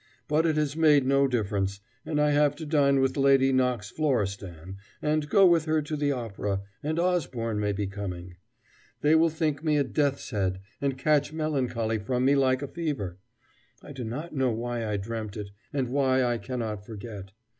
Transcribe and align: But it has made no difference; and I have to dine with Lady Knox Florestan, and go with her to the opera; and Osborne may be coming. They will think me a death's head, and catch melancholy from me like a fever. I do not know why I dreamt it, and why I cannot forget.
But 0.27 0.47
it 0.47 0.57
has 0.57 0.75
made 0.75 1.05
no 1.05 1.27
difference; 1.27 1.79
and 2.07 2.19
I 2.19 2.31
have 2.31 2.55
to 2.55 2.65
dine 2.65 3.01
with 3.01 3.17
Lady 3.17 3.53
Knox 3.53 3.91
Florestan, 3.91 4.77
and 4.99 5.29
go 5.29 5.45
with 5.45 5.65
her 5.65 5.79
to 5.83 5.95
the 5.95 6.11
opera; 6.11 6.63
and 6.81 6.97
Osborne 6.97 7.59
may 7.59 7.71
be 7.71 7.85
coming. 7.85 8.37
They 9.01 9.13
will 9.13 9.29
think 9.29 9.63
me 9.63 9.77
a 9.77 9.83
death's 9.83 10.31
head, 10.31 10.59
and 10.81 10.97
catch 10.97 11.31
melancholy 11.31 11.99
from 11.99 12.25
me 12.25 12.33
like 12.35 12.63
a 12.63 12.67
fever. 12.67 13.19
I 13.83 13.91
do 13.91 14.03
not 14.03 14.33
know 14.33 14.49
why 14.49 14.87
I 14.87 14.97
dreamt 14.97 15.37
it, 15.37 15.51
and 15.71 15.89
why 15.89 16.23
I 16.23 16.39
cannot 16.39 16.83
forget. 16.83 17.33